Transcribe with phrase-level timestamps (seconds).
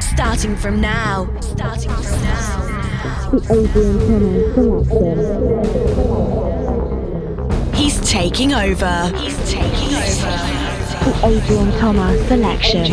[0.00, 1.28] Starting from now.
[1.40, 2.66] Starting from now.
[3.30, 3.98] The Adrian
[4.54, 5.48] Thomas selection.
[7.74, 9.12] He's taking over.
[9.16, 10.36] He's taking over.
[11.04, 12.92] The Adrian Thomas selection.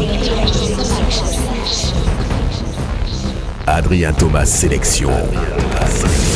[3.67, 6.34] Adrien Thomas sélection.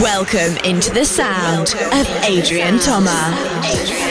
[0.00, 4.01] Welcome into the sound of Adrian Thomas.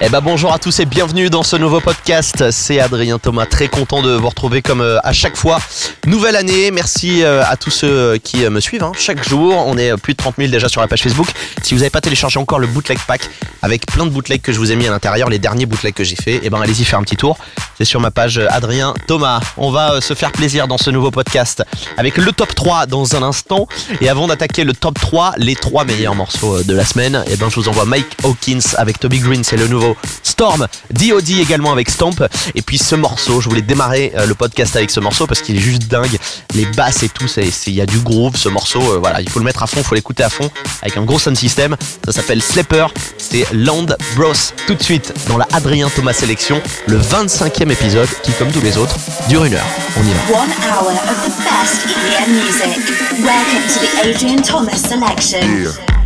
[0.00, 2.52] Eh ben bonjour à tous et bienvenue dans ce nouveau podcast.
[2.52, 5.58] C'est Adrien Thomas, très content de vous retrouver comme euh, à chaque fois.
[6.06, 8.92] Nouvelle année, merci euh, à tous ceux qui euh, me suivent hein.
[8.96, 9.56] chaque jour.
[9.66, 11.26] On est plus de 30 000 déjà sur la page Facebook.
[11.64, 13.28] Si vous n'avez pas téléchargé encore le bootleg pack
[13.60, 16.04] avec plein de bootlegs que je vous ai mis à l'intérieur, les derniers bootlegs que
[16.04, 17.36] j'ai fait, eh ben allez-y faire un petit tour.
[17.76, 19.40] C'est sur ma page Adrien Thomas.
[19.56, 21.64] On va se faire plaisir dans ce nouveau podcast
[21.96, 23.66] avec le top 3 dans un instant.
[24.00, 27.48] Et avant d'attaquer le top 3, les trois meilleurs morceaux de la semaine, eh ben
[27.50, 29.87] je vous envoie Mike Hawkins avec Toby Green, c'est le nouveau
[30.22, 32.22] Storm, DOD également avec Stomp.
[32.54, 35.56] Et puis ce morceau, je voulais démarrer euh, le podcast avec ce morceau parce qu'il
[35.56, 36.18] est juste dingue.
[36.54, 37.26] Les basses et tout,
[37.66, 38.36] il y a du groove.
[38.36, 40.50] Ce morceau, euh, voilà, il faut le mettre à fond, il faut l'écouter à fond
[40.82, 41.76] avec un gros sound system.
[42.04, 42.86] Ça s'appelle Slapper.
[43.18, 44.32] C'est Land Bros.
[44.66, 48.76] Tout de suite dans la Adrien Thomas sélection, le 25e épisode qui, comme tous les
[48.78, 48.96] autres,
[49.28, 49.66] dure une heure.
[49.96, 50.40] On y va.
[50.40, 52.98] One hour of the best EDM music.
[53.24, 55.97] Welcome to the Adrian Thomas selection.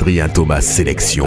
[0.00, 1.26] Adrien Thomas Sélection.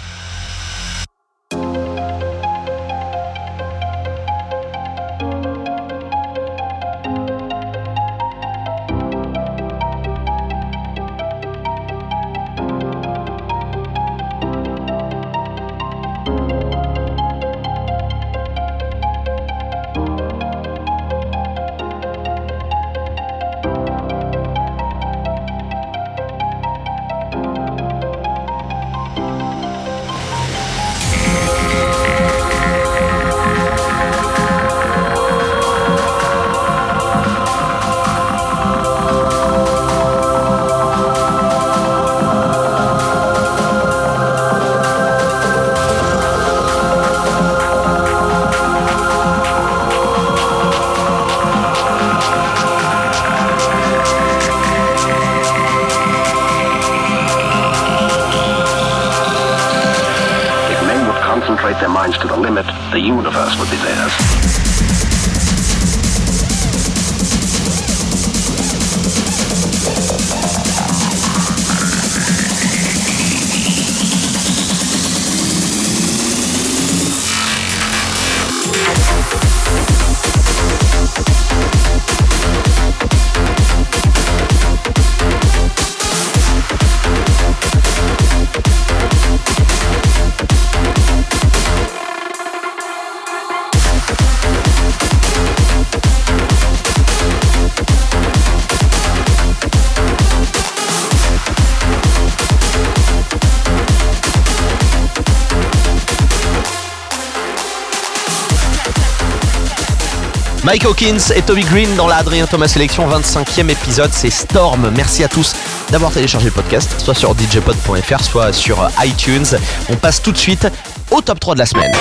[110.71, 114.89] Mike Hawkins et Toby Green dans la Adrien Thomas Sélection 25e épisode, c'est Storm.
[114.95, 115.53] Merci à tous
[115.89, 119.43] d'avoir téléchargé le podcast, soit sur djpod.fr, soit sur iTunes.
[119.89, 120.65] On passe tout de suite
[121.11, 121.91] au top 3 de la semaine.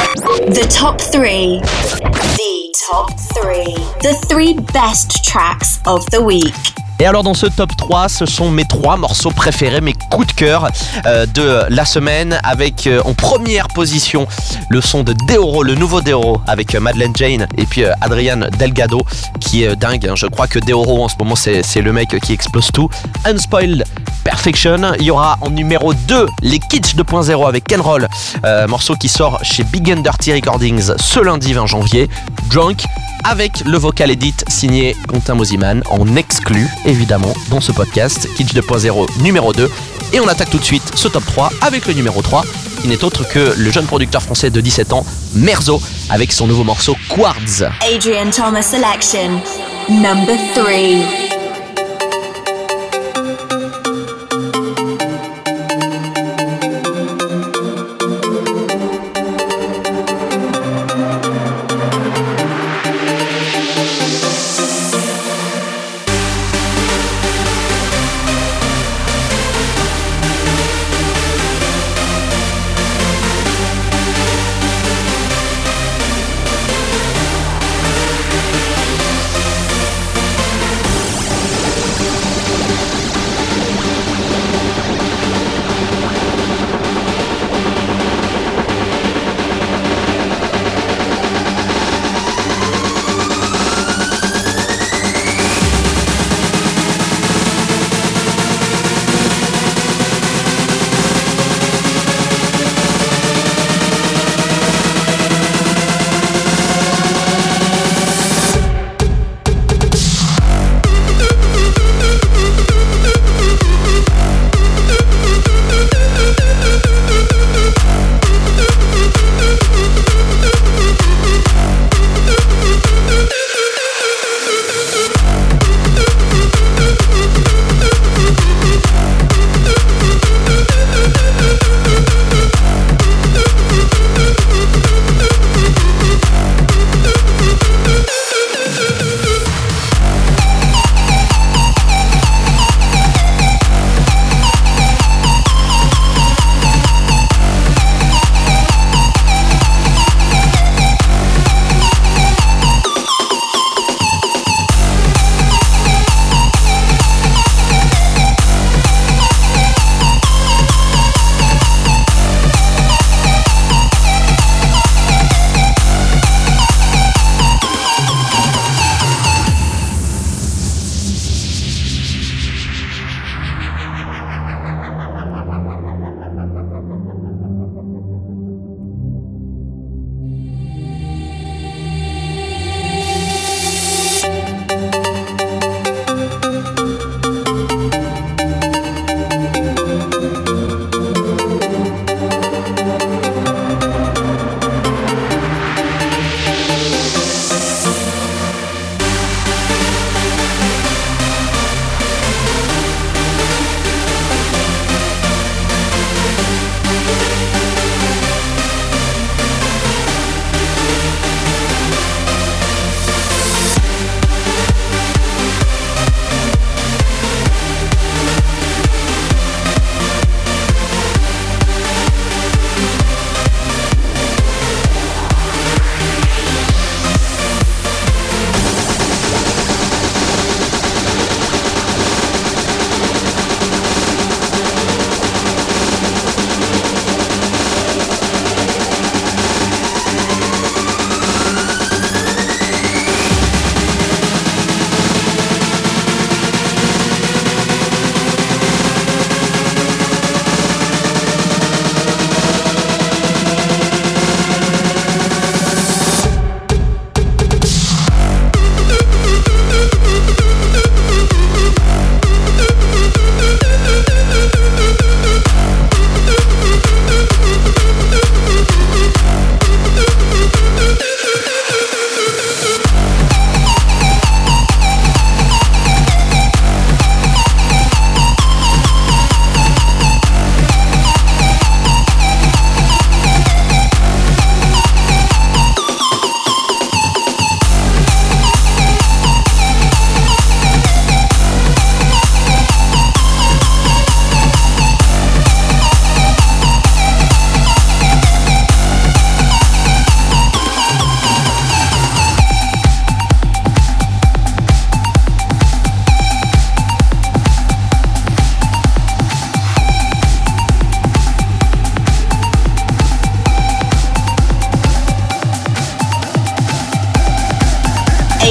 [0.53, 1.61] The top three.
[2.37, 3.75] The top three.
[4.03, 6.80] The three best tracks of the week.
[7.01, 10.33] Et alors dans ce top 3, ce sont mes trois morceaux préférés, mes coups de
[10.33, 10.69] cœur
[11.07, 14.27] euh, de la semaine avec euh, en première position
[14.69, 19.01] le son de Deoro, le nouveau Deoro avec euh, Madeleine Jane et puis Adrian Delgado
[19.41, 20.07] qui est dingue.
[20.09, 20.15] hein.
[20.15, 22.91] Je crois que Deoro en ce moment c'est le mec qui explose tout.
[23.25, 23.85] Unspoiled
[24.23, 24.93] Perfection.
[24.99, 28.07] Il y aura en numéro 2 les Kitsch 2.0 avec Ken Roll,
[28.45, 32.11] euh, morceau qui sort chez Big and Dirty Recordings ce lundi 20 janvier.
[32.51, 32.85] Drunk
[33.25, 39.23] avec le vocal edit signé Quentin Mosiman en exclu évidemment dans ce podcast Kitsch 2.0
[39.23, 39.71] numéro 2.
[40.13, 42.45] Et on attaque tout de suite ce top 3 avec le numéro 3
[42.83, 45.05] qui n'est autre que le jeune producteur français de 17 ans,
[45.35, 47.63] Merzo, avec son nouveau morceau Quartz.
[47.95, 49.41] Adrian Thomas Selection,
[49.89, 51.40] number 3.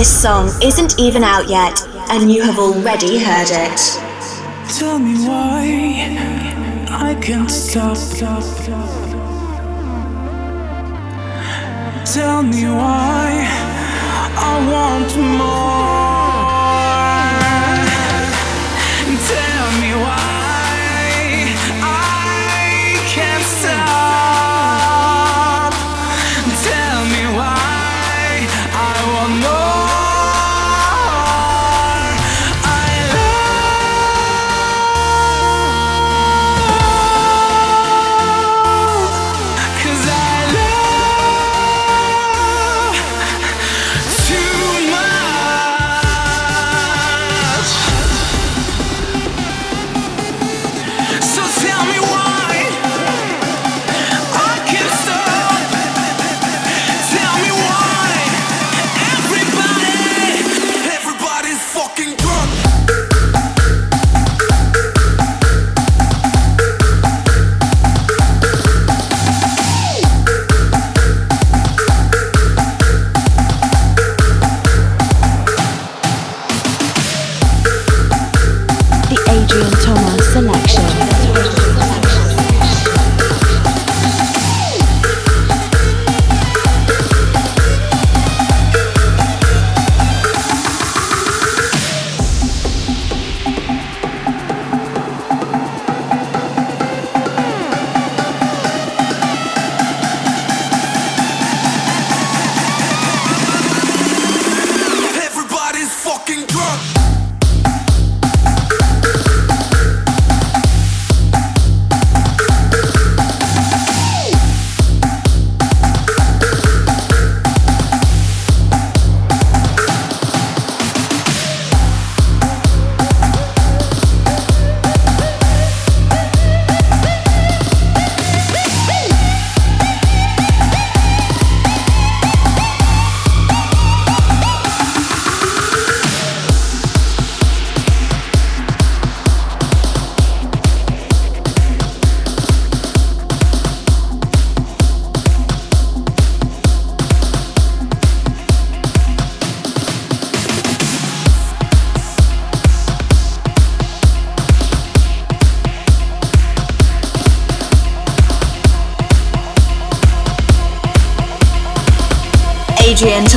[0.00, 3.78] This song isn't even out yet, and you have already heard it.
[4.78, 6.16] Tell me why
[6.88, 7.98] I can't stop.
[12.06, 13.46] Tell me why
[14.38, 16.19] I want more.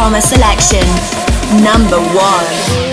[0.04, 0.86] Thomas selection.
[1.63, 2.92] Number one.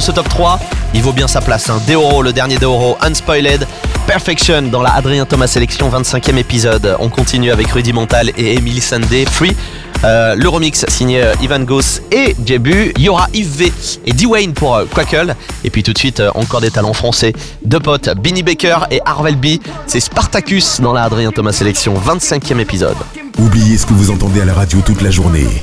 [0.00, 0.58] Ce top 3,
[0.94, 1.68] il vaut bien sa place.
[1.68, 1.80] Hein.
[1.86, 3.66] Deoro, le dernier Deoro, Unspoiled,
[4.06, 6.96] Perfection dans la Adrien Thomas Sélection 25e épisode.
[7.00, 9.54] On continue avec Rudimental et Emily Sandé, Free.
[10.02, 12.92] Euh, le remix signé euh, Ivan Goss et Jebu.
[12.96, 13.72] Il y aura Yves V
[14.06, 15.34] et D-Wayne pour euh, Quackle.
[15.64, 17.32] Et puis tout de suite, encore des talents français.
[17.64, 19.58] Deux potes, Binny Baker et Harvel B.
[19.86, 22.96] C'est Spartacus dans la Adrien Thomas Sélection 25e épisode.
[23.38, 25.62] Oubliez ce que vous entendez à la radio toute la journée.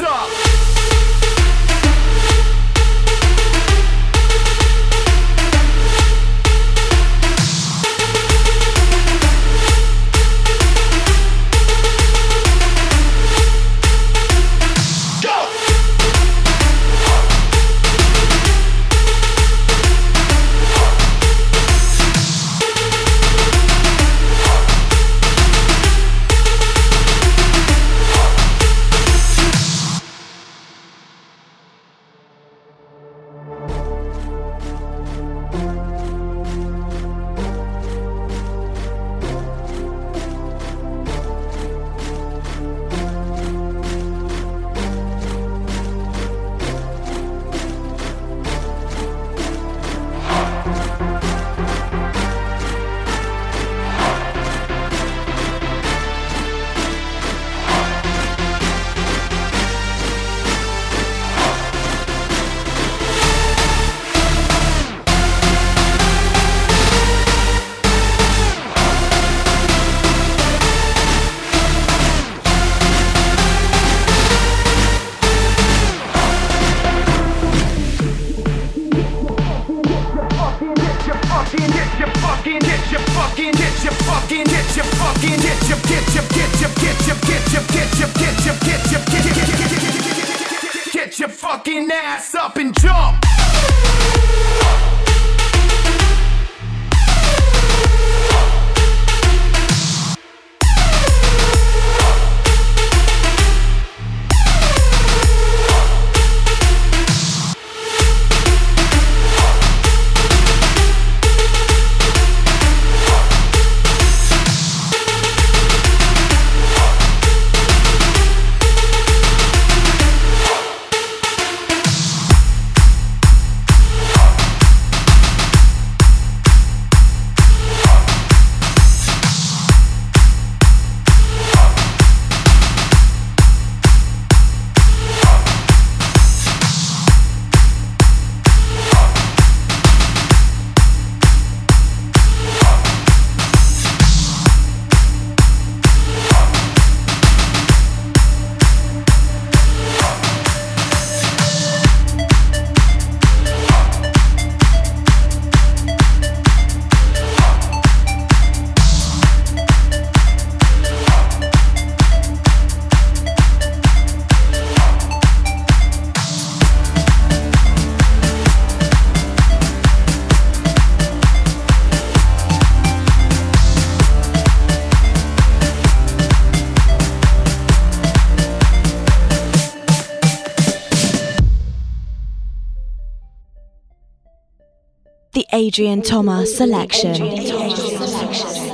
[185.71, 188.70] The Adrian Thomas Selection.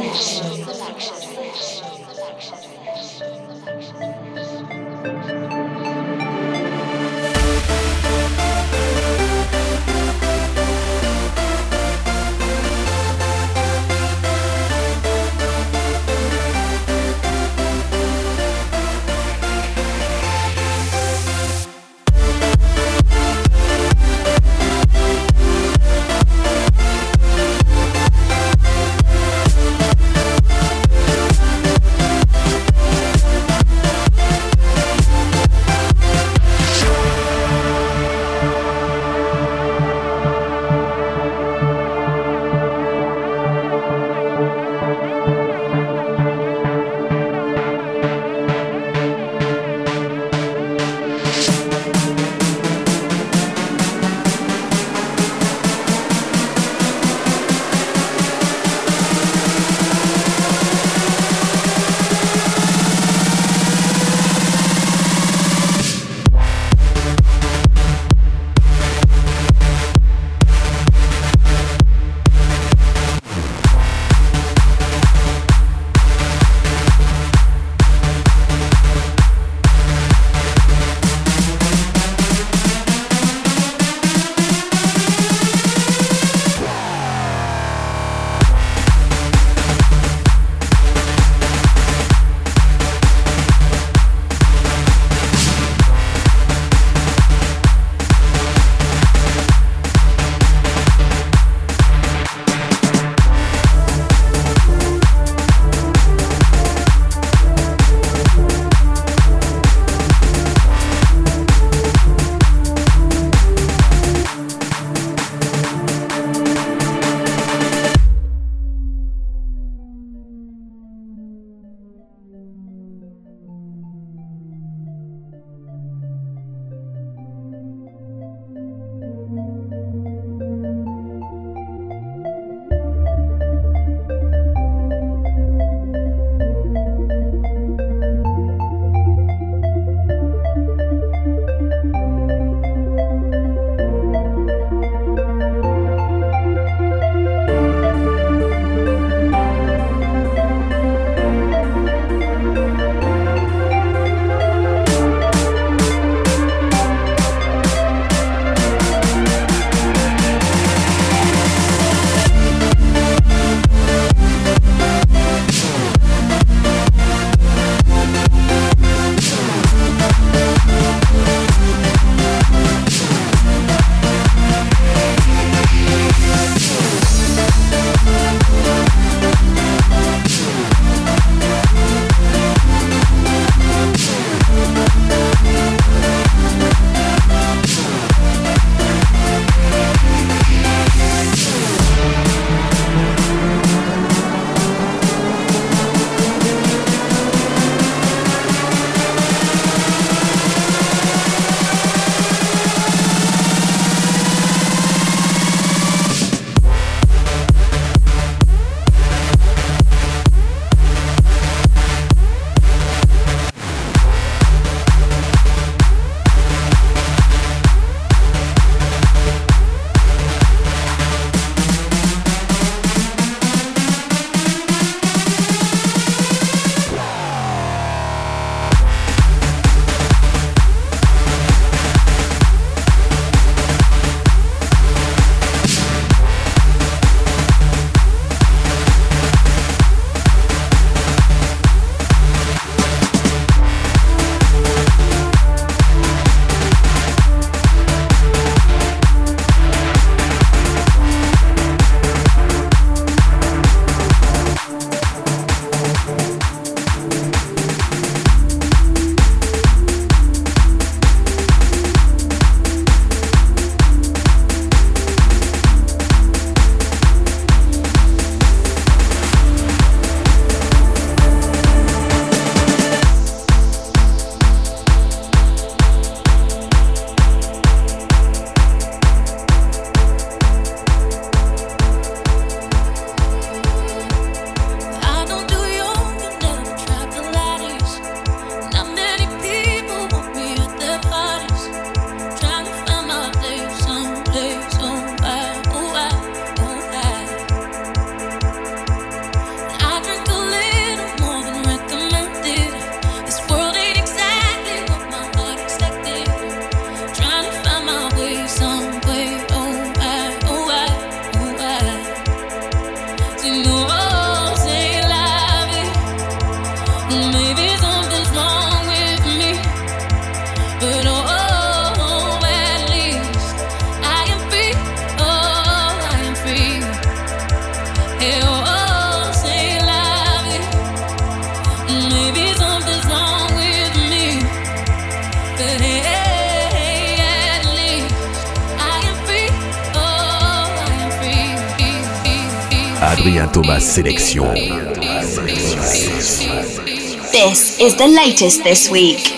[348.39, 349.36] This week.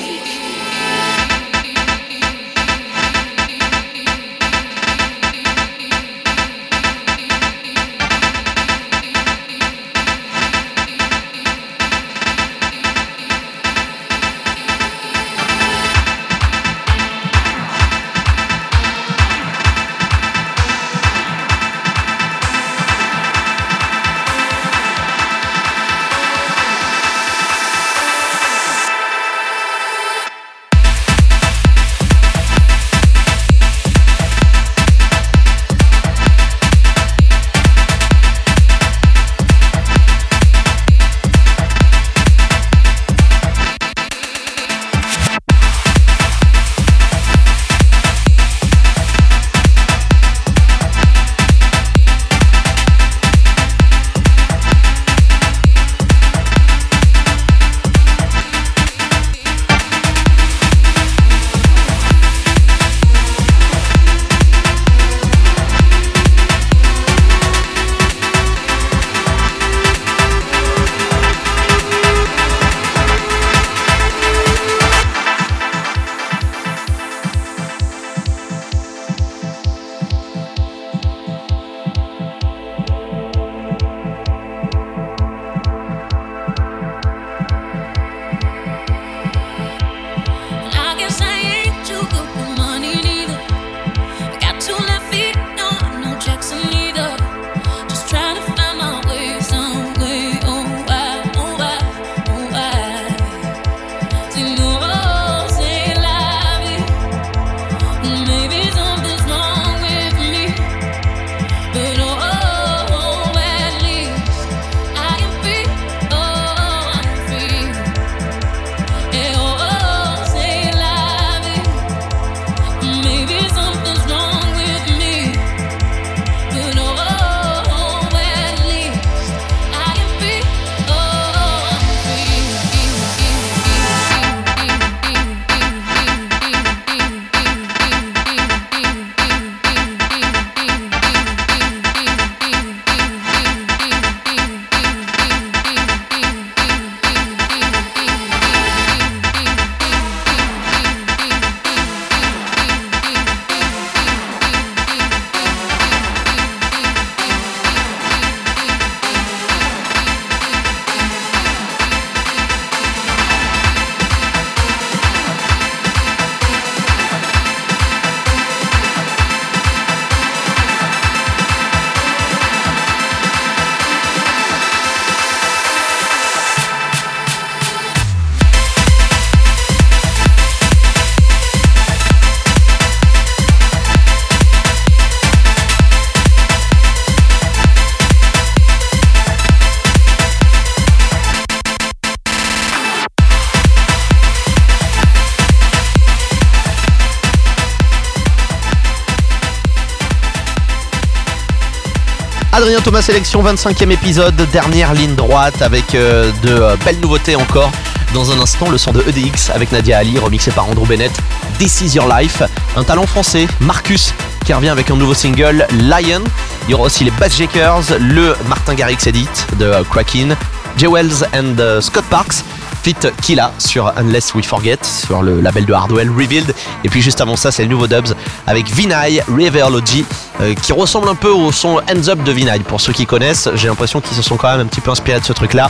[202.84, 207.72] Thomas Sélection, 25e épisode, dernière ligne droite avec euh, de euh, belles nouveautés encore.
[208.14, 211.12] Dans un instant, le son de EDX avec Nadia Ali, remixé par Andrew Bennett,
[211.58, 212.42] This Is Your Life.
[212.76, 214.14] Un talent français, Marcus,
[214.46, 216.24] qui revient avec un nouveau single, Lion.
[216.68, 220.36] Il y aura aussi les Bass Jakers, le Martin Garrix Edit de euh, Kraken,
[220.78, 222.44] Jay Wells and Scott Parks.
[222.82, 226.56] Fit Killa sur Unless We Forget sur le label de Hardwell Rebuild
[226.86, 228.16] et puis juste avant ça c'est le nouveau dubs
[228.48, 230.06] avec Vinay Riverlogy
[230.42, 233.50] euh, qui ressemble un peu au son Hands Up de Vinay pour ceux qui connaissent.
[233.56, 235.70] J'ai l'impression qu'ils se sont quand même un petit peu inspirés de ce truc là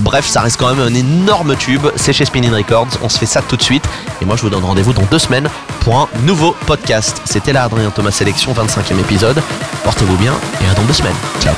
[0.00, 1.86] bref ça reste quand même un énorme tube.
[1.96, 2.88] C'est chez Spinning Records.
[3.02, 3.84] On se fait ça tout de suite.
[4.20, 5.48] Et moi je vous donne rendez-vous dans deux semaines
[5.80, 7.22] pour un nouveau podcast.
[7.24, 9.42] C'était là Adrien Thomas Sélection 25e épisode.
[9.84, 11.16] Portez-vous bien et à dans deux semaines.
[11.40, 11.54] Ciao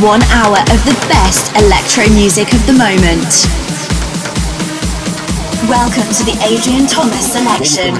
[0.00, 3.44] one hour of the best electro music of the moment.
[5.68, 7.94] Welcome to the Adrian Thomas selection.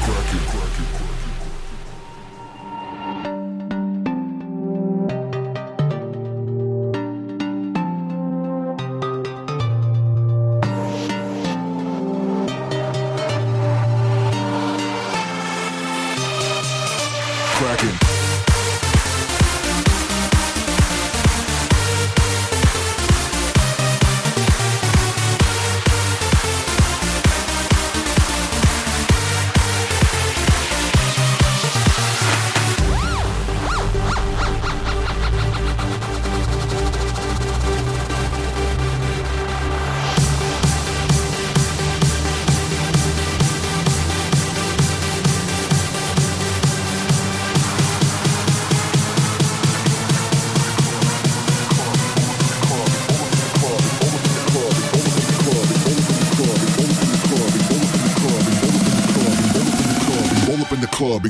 [0.00, 0.97] crack it, crack it.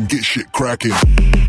[0.08, 1.47] Get shit cracking.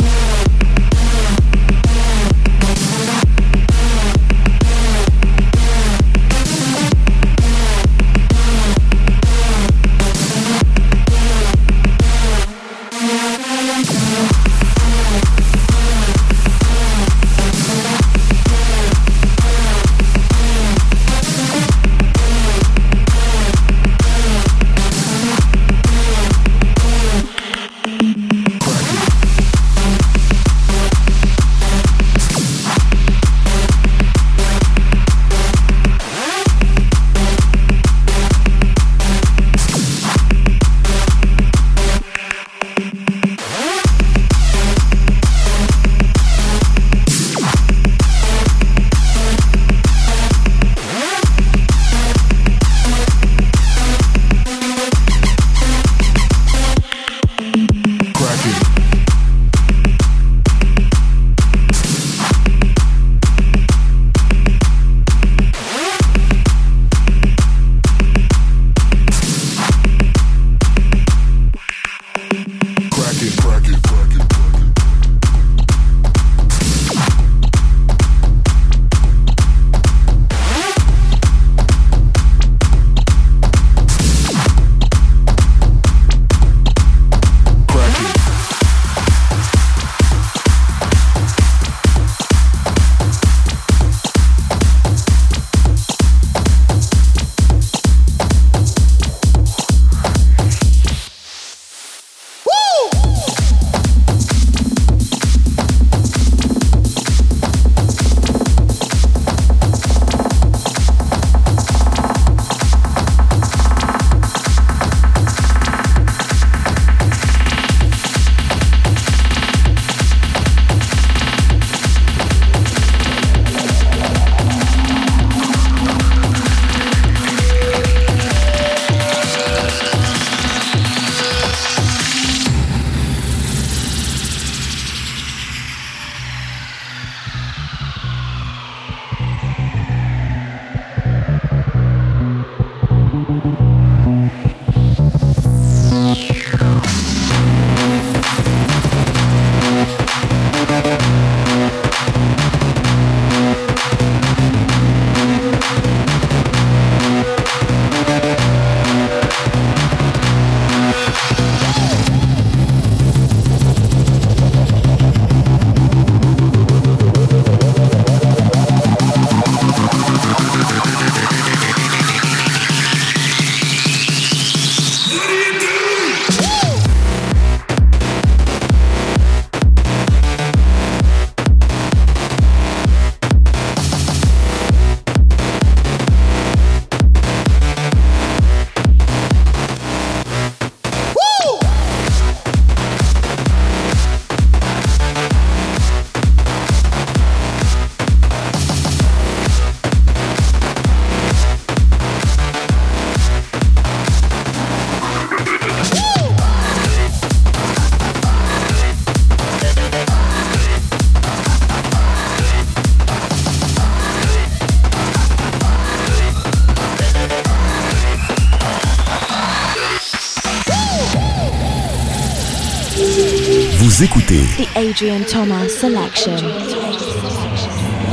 [224.59, 226.35] The Adrian Thomas Selection.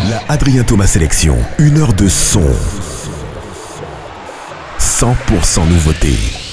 [0.09, 1.37] la Adrien Thomas Sélection.
[1.59, 2.45] Une heure de son.
[4.79, 6.46] 100% nouveauté.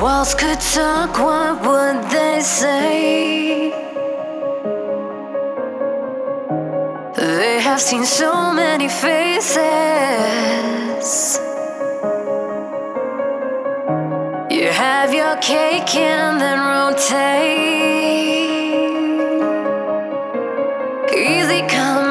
[0.00, 3.70] Walls could talk, what would they say?
[7.16, 9.58] They have seen so many faces.
[14.50, 17.78] You have your cake and then rotate.
[21.12, 22.07] Easy come,